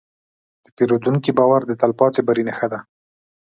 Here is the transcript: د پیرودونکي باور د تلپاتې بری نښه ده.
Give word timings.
د 0.63 0.65
پیرودونکي 0.75 1.31
باور 1.39 1.61
د 1.65 1.71
تلپاتې 1.81 2.21
بری 2.27 2.43
نښه 2.47 2.67
ده. 2.71 2.79